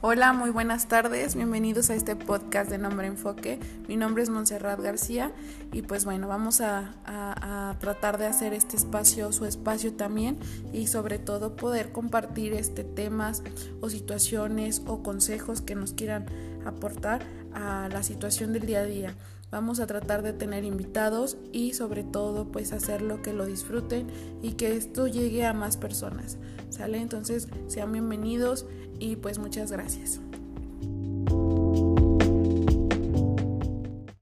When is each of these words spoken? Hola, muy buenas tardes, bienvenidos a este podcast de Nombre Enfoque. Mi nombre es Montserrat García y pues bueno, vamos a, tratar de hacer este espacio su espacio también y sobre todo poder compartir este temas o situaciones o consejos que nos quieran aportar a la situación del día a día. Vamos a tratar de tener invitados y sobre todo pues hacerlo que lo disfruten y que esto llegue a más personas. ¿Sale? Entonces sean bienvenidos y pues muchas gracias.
Hola, 0.00 0.32
muy 0.32 0.50
buenas 0.50 0.86
tardes, 0.86 1.34
bienvenidos 1.34 1.90
a 1.90 1.96
este 1.96 2.14
podcast 2.14 2.70
de 2.70 2.78
Nombre 2.78 3.08
Enfoque. 3.08 3.58
Mi 3.88 3.96
nombre 3.96 4.22
es 4.22 4.30
Montserrat 4.30 4.80
García 4.80 5.32
y 5.72 5.82
pues 5.82 6.04
bueno, 6.04 6.28
vamos 6.28 6.60
a, 6.60 6.94
tratar 7.80 8.16
de 8.16 8.26
hacer 8.26 8.52
este 8.54 8.76
espacio 8.76 9.32
su 9.32 9.44
espacio 9.44 9.94
también 9.94 10.38
y 10.72 10.86
sobre 10.86 11.18
todo 11.18 11.56
poder 11.56 11.90
compartir 11.90 12.52
este 12.52 12.84
temas 12.84 13.42
o 13.80 13.90
situaciones 13.90 14.82
o 14.86 15.02
consejos 15.02 15.62
que 15.62 15.74
nos 15.74 15.94
quieran 15.94 16.26
aportar 16.64 17.26
a 17.52 17.88
la 17.88 18.04
situación 18.04 18.52
del 18.52 18.66
día 18.66 18.80
a 18.80 18.84
día. 18.84 19.16
Vamos 19.50 19.80
a 19.80 19.88
tratar 19.88 20.22
de 20.22 20.32
tener 20.32 20.62
invitados 20.62 21.38
y 21.52 21.72
sobre 21.72 22.04
todo 22.04 22.52
pues 22.52 22.72
hacerlo 22.72 23.20
que 23.20 23.32
lo 23.32 23.46
disfruten 23.46 24.06
y 24.42 24.52
que 24.52 24.76
esto 24.76 25.08
llegue 25.08 25.44
a 25.44 25.54
más 25.54 25.76
personas. 25.76 26.38
¿Sale? 26.78 26.98
Entonces 26.98 27.48
sean 27.66 27.90
bienvenidos 27.90 28.64
y 29.00 29.16
pues 29.16 29.40
muchas 29.40 29.72
gracias. 29.72 30.20